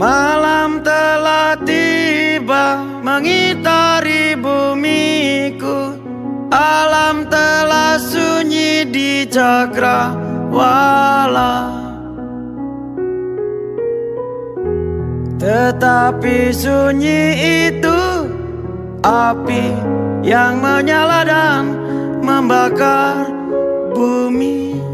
Malam 0.00 0.80
telah 0.80 1.60
tiba 1.60 2.80
mengitari 3.04 4.32
bumiku. 4.32 5.92
Alam 6.48 7.28
telah 7.28 8.00
sunyi 8.00 8.82
di 8.88 9.22
cakrawala 9.28 10.10
Tetapi 15.36 16.48
sunyi 16.48 17.22
itu 17.68 18.00
api 19.04 19.72
yang 20.24 20.60
menyala 20.64 21.28
dan 21.28 21.76
membakar 22.24 23.28
bumi. 23.92 24.89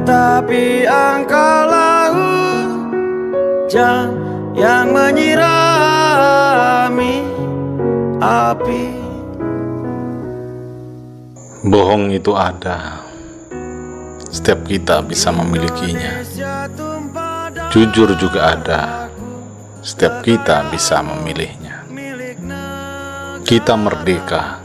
Tetapi 0.00 0.88
engkaulah 0.88 2.08
hujan 2.08 4.16
yang 4.56 4.96
menyirami 4.96 5.44
api. 8.16 8.96
Bohong 11.68 12.16
itu 12.16 12.32
ada. 12.32 13.04
Setiap 14.32 14.64
kita 14.64 15.04
bisa 15.04 15.36
memilikinya. 15.36 16.24
Jujur 17.68 18.16
juga 18.16 18.56
ada. 18.56 19.12
Setiap 19.84 20.24
kita 20.24 20.64
bisa 20.72 21.04
memilihnya. 21.04 21.84
Kita 23.44 23.76
merdeka. 23.76 24.64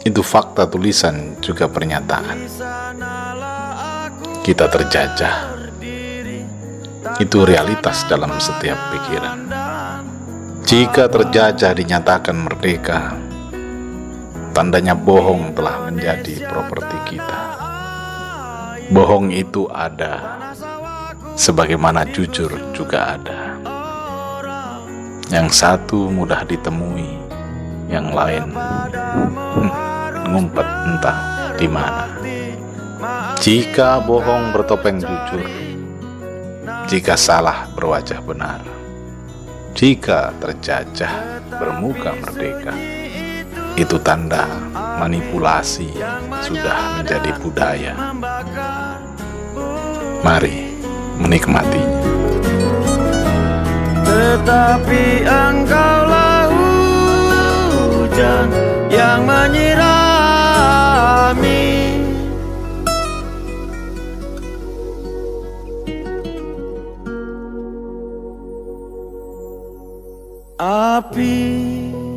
Itu 0.00 0.24
fakta 0.24 0.64
tulisan 0.64 1.36
juga 1.44 1.68
pernyataan 1.68 2.48
Kita 4.48 4.64
terjajah 4.64 5.36
Itu 7.20 7.44
realitas 7.44 8.08
dalam 8.08 8.32
setiap 8.40 8.80
pikiran 8.96 9.44
Jika 10.64 11.12
terjajah 11.12 11.76
dinyatakan 11.76 12.32
merdeka 12.32 13.12
Tandanya 14.56 14.96
bohong 14.96 15.52
telah 15.52 15.92
menjadi 15.92 16.48
properti 16.48 16.96
kita 17.12 17.40
Bohong 18.88 19.28
itu 19.36 19.68
ada 19.68 20.48
sebagaimana 21.38 22.02
jujur 22.10 22.50
juga 22.74 23.14
ada. 23.14 23.54
Yang 25.30 25.48
satu 25.54 26.10
mudah 26.10 26.42
ditemui, 26.42 27.14
yang 27.86 28.10
lain 28.10 28.50
hmm, 28.50 29.70
ngumpet 30.34 30.66
entah 30.66 31.18
di 31.54 31.68
mana. 31.70 32.17
Jika 33.38 34.02
bohong 34.02 34.50
bertopeng 34.50 34.98
jujur, 34.98 35.46
jika 36.90 37.14
salah 37.14 37.70
berwajah 37.70 38.18
benar, 38.18 38.58
jika 39.78 40.34
terjajah 40.42 41.38
bermuka 41.54 42.18
merdeka, 42.18 42.74
itu 43.78 43.94
tanda 44.02 44.42
manipulasi 44.74 45.86
sudah 46.42 46.98
menjadi 46.98 47.30
budaya. 47.38 47.94
Mari 50.26 50.74
menikmatinya. 51.22 52.02
Tetapi 54.02 55.02
engkaulah 55.22 56.50
hujan 56.50 58.50
yang 58.90 59.22
menyirami 59.22 59.67
Api 70.58 72.07